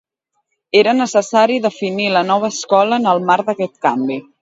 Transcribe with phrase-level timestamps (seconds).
[0.79, 4.23] Era necessari definir la nova escola en el marc d'aquest canvi.